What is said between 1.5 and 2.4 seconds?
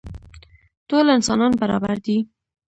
برابر دي.